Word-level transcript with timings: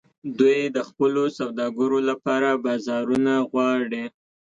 دوی 0.39 0.59
د 0.75 0.79
خپلو 0.89 1.23
سوداګرو 1.39 1.99
لپاره 2.09 2.49
بازارونه 2.65 3.33
غواړي 3.49 4.03